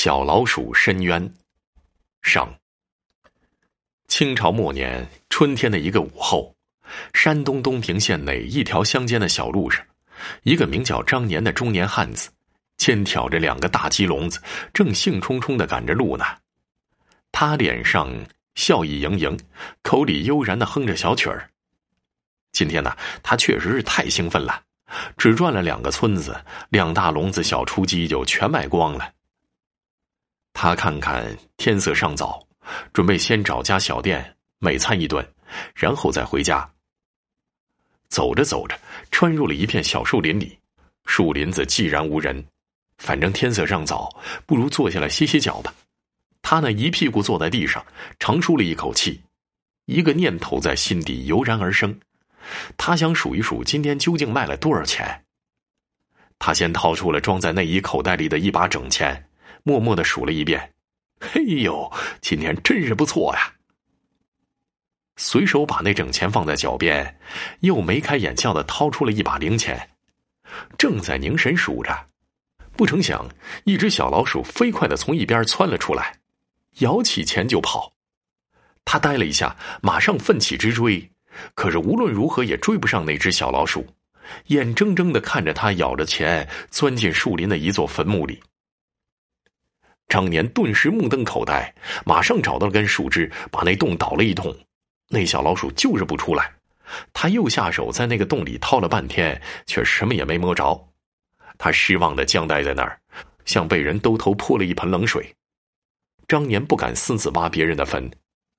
[0.00, 1.28] 小老鼠深渊，
[2.22, 2.48] 上。
[4.06, 6.54] 清朝末年春天的一个午后，
[7.12, 9.84] 山东东平县哪一条乡间的小路上，
[10.44, 12.30] 一个名叫张年的中年汉子，
[12.76, 14.40] 肩挑着两个大鸡笼子，
[14.72, 16.24] 正兴冲冲的赶着路呢。
[17.32, 18.08] 他脸上
[18.54, 19.36] 笑意盈盈，
[19.82, 21.50] 口里悠然的哼着小曲儿。
[22.52, 24.62] 今天呢，他确实是太兴奋了，
[25.16, 29.14] 只转了两个村子，两大笼子小雏鸡就全卖光了。
[30.60, 31.24] 他看看
[31.56, 32.44] 天色尚早，
[32.92, 35.24] 准备先找家小店美餐一顿，
[35.72, 36.68] 然后再回家。
[38.08, 38.76] 走着走着，
[39.12, 40.58] 穿入了一片小树林里，
[41.04, 42.44] 树林子寂然无人。
[42.96, 44.12] 反正天色尚早，
[44.46, 45.72] 不如坐下来歇歇脚吧。
[46.42, 47.86] 他那一屁股坐在地上，
[48.18, 49.22] 长舒了一口气，
[49.84, 51.96] 一个念头在心底油然而生。
[52.76, 55.24] 他想数一数今天究竟卖了多少钱。
[56.40, 59.27] 他先掏出了装在内衣口袋里的一把整钱。
[59.62, 60.72] 默默的数了一遍，
[61.20, 63.52] 嘿呦，今天真是不错呀！
[65.16, 67.18] 随手把那整钱放在脚边，
[67.60, 69.90] 又眉开眼笑的掏出了一把零钱，
[70.78, 72.06] 正在凝神数着，
[72.76, 73.28] 不成想，
[73.64, 76.18] 一只小老鼠飞快的从一边窜了出来，
[76.78, 77.92] 摇起钱就跑。
[78.84, 81.10] 他呆了一下，马上奋起直追，
[81.54, 83.86] 可是无论如何也追不上那只小老鼠，
[84.46, 88.40] 眼睁睁的看着它咬着钱钻进树林的一座坟墓里。
[90.08, 91.72] 张年顿时目瞪口呆，
[92.04, 94.54] 马上找到了根树枝，把那洞倒了一通。
[95.08, 96.50] 那小老鼠就是不出来。
[97.12, 100.88] 他又下手在那个洞里掏了半天，却什么也没摸着。
[101.58, 102.98] 他失望的僵呆在那儿，
[103.44, 105.30] 像被人兜头泼了一盆冷水。
[106.26, 108.10] 张年不敢私自挖别人的坟，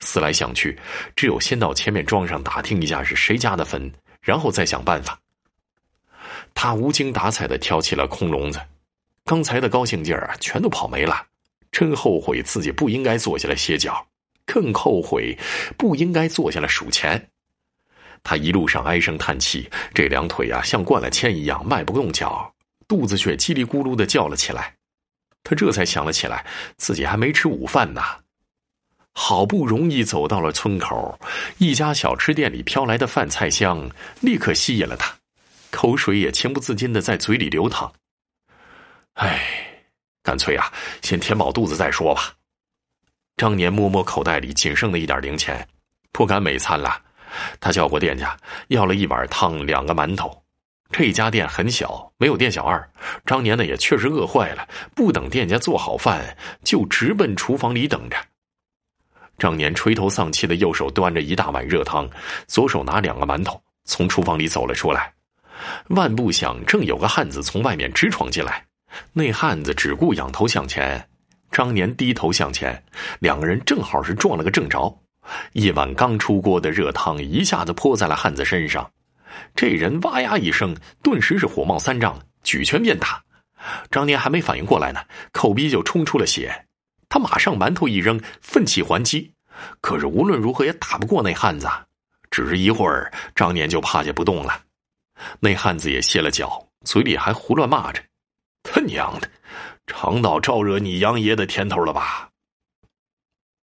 [0.00, 0.78] 思来想去，
[1.16, 5.18] 只有先到前面庄上打听一下是谁家的坟，然后再想办法。
[6.52, 8.60] 他无精打采的挑起了空笼子，
[9.24, 11.24] 刚才的高兴劲儿啊，全都跑没了。
[11.70, 14.06] 真后悔自己不应该坐下来歇脚，
[14.46, 15.38] 更后悔
[15.76, 17.28] 不应该坐下来数钱。
[18.24, 22.52] 他一路上唉声叹气，这两腿啊像灌了铅一样迈不动脚，
[22.88, 24.74] 肚子却叽里咕噜的叫了起来。
[25.44, 26.44] 他这才想了起来，
[26.76, 28.02] 自己还没吃午饭呢。
[29.12, 31.18] 好不容易走到了村口，
[31.58, 35.14] 一家小吃店里飘来的饭菜香立刻吸引了他，
[35.70, 37.92] 口水也情不自禁的在嘴里流淌。
[39.14, 39.67] 唉。
[40.28, 42.34] 干脆啊，先填饱肚子再说吧。
[43.38, 45.66] 张年摸摸口袋里仅剩的一点零钱，
[46.12, 47.00] 不敢美餐了。
[47.58, 48.36] 他叫过店家，
[48.66, 50.42] 要了一碗汤，两个馒头。
[50.90, 52.86] 这家店很小，没有店小二。
[53.24, 58.16] 张年呢也确实饿坏了，不等店家做好饭，就直奔厨房里等着。
[59.38, 62.06] 张年垂头丧气的右手端着一大碗热汤，
[62.46, 65.10] 左手拿两个馒头，从厨房里走了出来。
[65.86, 68.67] 万不想，正有个汉子从外面直闯进来。
[69.12, 71.08] 那汉子只顾仰头向前，
[71.50, 72.82] 张年低头向前，
[73.20, 74.98] 两个人正好是撞了个正着。
[75.52, 78.90] 一碗刚出锅的热汤一下子泼在了汉子身上，
[79.54, 83.22] 这人哇呀一声，顿时是火冒三丈，举拳便打。
[83.90, 85.00] 张年还没反应过来呢，
[85.32, 86.66] 口鼻就冲出了血。
[87.10, 89.32] 他马上馒头一扔，奋起还击，
[89.80, 91.68] 可是无论如何也打不过那汉子。
[92.30, 94.62] 只是一会儿，张年就趴下不动了。
[95.40, 98.02] 那汉子也歇了脚，嘴里还胡乱骂着。
[98.72, 99.30] 他娘的，
[99.86, 102.28] 尝到招惹你杨爷的甜头了吧？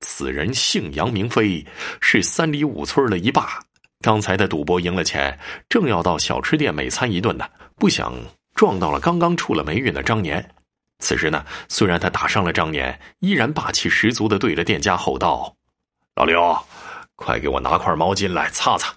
[0.00, 1.64] 此人姓杨，名飞，
[2.00, 3.60] 是三里五村的一霸。
[4.00, 5.38] 刚才的赌博赢了钱，
[5.68, 8.12] 正要到小吃店美餐一顿呢，不想
[8.54, 10.54] 撞到了刚刚出了霉运的张年。
[10.98, 15.56] 此时呢，虽然他打伤了张年，依然霸气十足的对着店家吼道
[16.14, 16.56] ：“老刘，
[17.16, 18.94] 快给我拿块毛巾来擦擦。”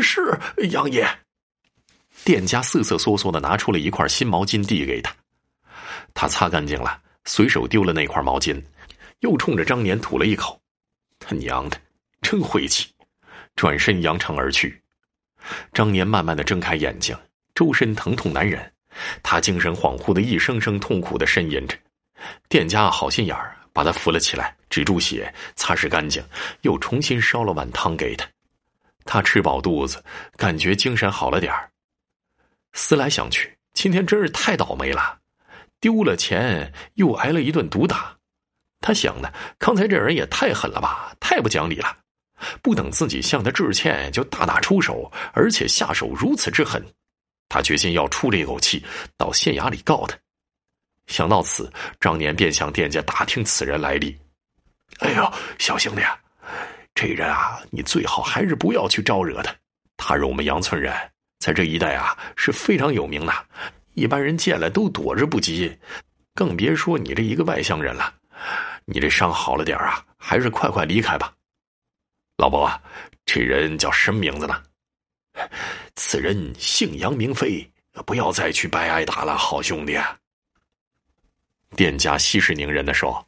[0.00, 0.38] 是
[0.70, 1.06] 杨爷。
[2.24, 5.14] 店家瑟瑟缩缩的拿出了一块新毛巾递给他，
[6.16, 8.60] 他擦干净了，随手丢了那块毛巾，
[9.20, 10.58] 又冲着张年吐了一口
[11.20, 11.78] ：“他娘的，
[12.22, 12.88] 真晦气！”
[13.54, 14.82] 转身扬长而去。
[15.74, 17.14] 张年慢慢的睁开眼睛，
[17.54, 18.72] 周身疼痛难忍，
[19.22, 21.76] 他精神恍惚的一声声痛苦的呻吟着。
[22.48, 26.24] 店家好心眼儿，把他扶了起来，止住血，擦拭干净，
[26.62, 28.26] 又重新烧了碗汤给他。
[29.04, 30.02] 他吃饱肚子，
[30.36, 31.70] 感觉精神好了点儿。
[32.72, 35.18] 思来想去，今天真是太倒霉了，
[35.80, 38.16] 丢了钱又挨了一顿毒打。
[38.80, 41.96] 他想呢，刚才这人也太狠了吧，太不讲理了，
[42.62, 46.84] 不等自己向他致歉就大打出手，而且下手如此之狠。
[47.48, 48.84] 他决心要出这口气，
[49.16, 50.16] 到县衙里告他。
[51.06, 54.16] 想到此，张年便向店家打听此人来历。
[54.98, 56.18] 哎呦，小兄弟啊，
[56.94, 59.54] 这人啊，你最好还是不要去招惹他，
[59.96, 60.92] 他是我们杨村人。
[61.38, 63.32] 在这一带啊是非常有名的，
[63.96, 65.76] 一般人见了都躲着不及。
[66.34, 68.14] 更别说你这一个外乡人了。
[68.84, 71.34] 你这伤好了点啊，还是快快离开吧。
[72.36, 72.70] 老伯，
[73.24, 74.62] 这人叫什么名字呢？
[75.96, 77.68] 此人姓杨，名飞。
[78.04, 79.98] 不要再去白挨打了，好兄弟。
[81.74, 83.26] 店家息事宁人的说。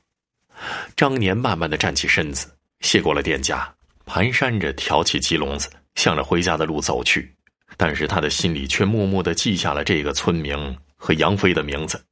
[0.94, 3.74] 张年慢慢的站起身子，谢过了店家，
[4.04, 7.34] 蹒跚着挑起鸡笼子，向着回家的路走去。
[7.78, 12.04] 但是他的心里却默默的记下了这个村名和杨飞的名字。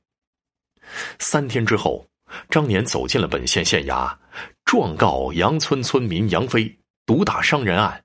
[1.18, 2.06] 三天之后，
[2.48, 4.16] 张年走进了本县县衙，
[4.64, 6.74] 状告杨村村民杨飞
[7.04, 8.02] 毒打伤人案。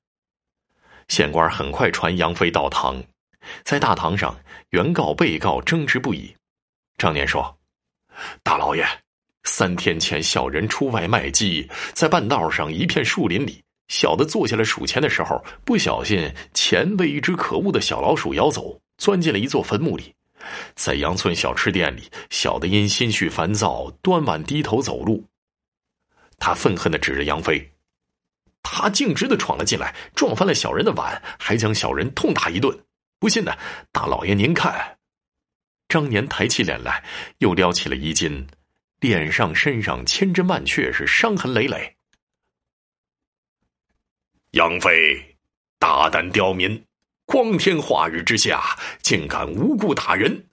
[1.08, 3.02] 县官很快传杨飞到堂，
[3.64, 4.36] 在大堂上，
[4.72, 6.36] 原告、被告争执不已。
[6.98, 7.58] 张年说
[8.44, 8.86] ：“大老爷。”
[9.44, 20.16] 三天前，小人出外卖鸡，在半道上一片树林里，小的坐下来数钱的时候，不小心钱被一只可恶的小老鼠咬走，钻进了一座坟墓里。
[20.76, 25.28] 在杨村小吃店里，小的因心绪烦躁，端碗低头走路。
[26.40, 27.70] 他愤恨的指着杨飞，
[28.64, 32.86] 他径直的闯了进来，撞翻了小人的碗，还将小人痛打一顿。
[33.20, 33.52] 不信呢，
[33.92, 35.00] 大老爷您看。
[35.90, 37.04] 张年抬起脸来，
[37.40, 38.48] 又撩起了衣襟。
[39.02, 41.98] 脸上、身上千真万确，是伤痕累累。
[44.52, 45.38] 杨飞，
[45.80, 46.86] 大胆刁民，
[47.26, 50.46] 光天化日之下，竟敢无故打人，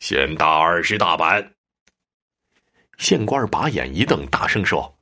[0.00, 1.54] 先打二十大板。
[2.98, 4.92] 县官把眼一瞪，大声说：“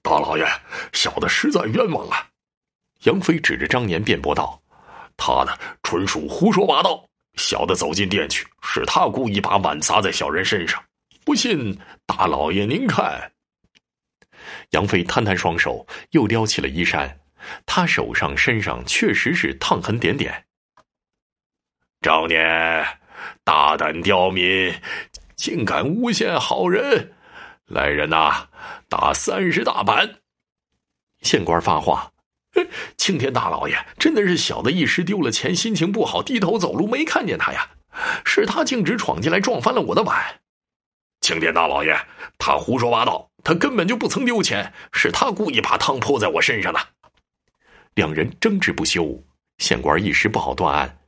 [0.00, 0.46] 大老爷，
[0.92, 2.24] 小的实在冤枉啊！”
[3.02, 4.62] 杨飞指着张年辩驳道
[5.18, 7.04] ：“他呢，纯属胡说八道。
[7.34, 10.80] 小的走进店去，是他故意把碗砸在小人身上。”
[11.26, 11.76] 不信，
[12.06, 13.32] 大老爷您看。
[14.70, 17.20] 杨飞摊摊双手，又撩起了衣衫，
[17.66, 20.46] 他手上、身上确实是烫痕点点。
[22.00, 22.86] 张年，
[23.44, 24.74] 大胆刁民，
[25.36, 27.14] 竟敢诬陷好人！
[27.66, 28.48] 来人呐，
[28.88, 30.20] 打三十大板！
[31.20, 32.12] 县官发话
[32.96, 37.68] ：“青天大老爷，真的是小的一时丢了钱，心情不好，低头走路没看见他呀，
[38.24, 40.40] 是他径直闯进来撞翻了我的碗。”
[41.28, 41.94] 青天大老爷，
[42.38, 46.80] 他胡说八道，他根本就不曾丢钱，是他故意把汤泼在我身上的。
[47.96, 49.22] 两人争执不休，
[49.58, 51.00] 县官一时不好断案。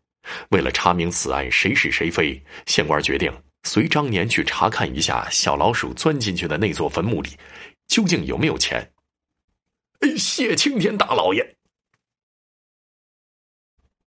[0.50, 3.32] 为了查明此案谁是谁非，县官决定
[3.62, 7.30] 随张年去查看一下小老鼠钻进去的那座坟墓里，
[7.88, 8.92] 究竟有没有钱。
[10.18, 11.56] 谢青天大老爷。